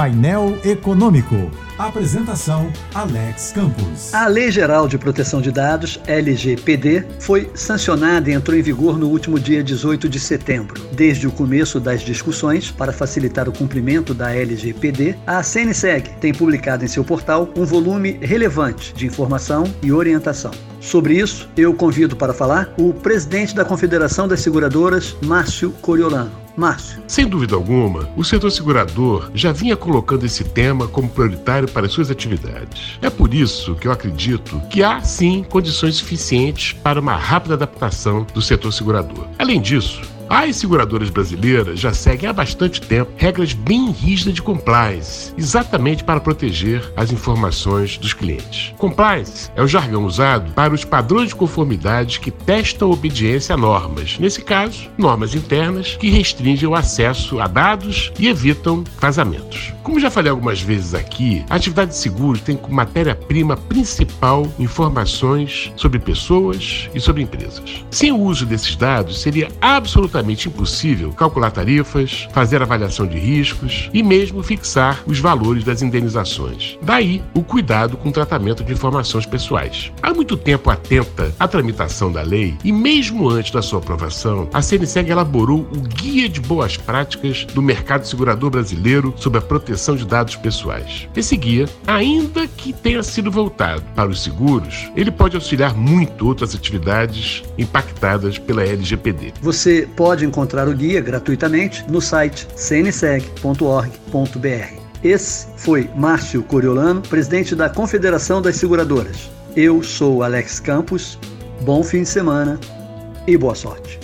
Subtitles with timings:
[0.00, 1.50] Painel Econômico.
[1.76, 4.14] Apresentação Alex Campos.
[4.14, 9.08] A Lei Geral de Proteção de Dados, LGPD, foi sancionada e entrou em vigor no
[9.10, 10.82] último dia 18 de setembro.
[10.92, 16.82] Desde o começo das discussões para facilitar o cumprimento da LGPD, a CNSEG tem publicado
[16.82, 20.52] em seu portal um volume relevante de informação e orientação.
[20.80, 26.39] Sobre isso, eu convido para falar o presidente da Confederação das Seguradoras, Márcio Coriolano.
[26.56, 27.02] Márcio.
[27.06, 32.10] Sem dúvida alguma, o setor segurador já vinha colocando esse tema como prioritário para suas
[32.10, 32.98] atividades.
[33.02, 38.26] É por isso que eu acredito que há sim condições suficientes para uma rápida adaptação
[38.34, 39.26] do setor segurador.
[39.38, 45.34] Além disso, as seguradoras brasileiras já seguem há bastante tempo regras bem rígidas de compliance,
[45.36, 48.72] exatamente para proteger as informações dos clientes.
[48.78, 53.58] Compliance é o jargão usado para os padrões de conformidade que testam a obediência a
[53.58, 59.72] normas, nesse caso, normas internas que restringem o acesso a dados e evitam vazamentos.
[59.82, 65.72] Como já falei algumas vezes aqui, a atividade de seguros tem como matéria-prima principal informações
[65.74, 67.84] sobre pessoas e sobre empresas.
[67.90, 74.02] Sem o uso desses dados, seria absolutamente impossível calcular tarifas, fazer avaliação de riscos e
[74.02, 76.78] mesmo fixar os valores das indenizações.
[76.82, 79.92] Daí o cuidado com o tratamento de informações pessoais.
[80.02, 84.62] Há muito tempo atenta à tramitação da lei e mesmo antes da sua aprovação, a
[84.62, 90.06] CNSEG elaborou o Guia de Boas Práticas do Mercado Segurador Brasileiro sobre a proteção de
[90.06, 91.08] dados pessoais.
[91.14, 96.54] Esse guia, ainda que tenha sido voltado para os seguros, ele pode auxiliar muito outras
[96.54, 99.34] atividades impactadas pela LGPD.
[99.40, 103.90] Você pode pode encontrar o guia gratuitamente no site cnseg.org.br.
[105.04, 109.30] Esse foi Márcio Coriolano, presidente da Confederação das Seguradoras.
[109.54, 111.16] Eu sou Alex Campos.
[111.60, 112.58] Bom fim de semana
[113.24, 113.99] e boa sorte.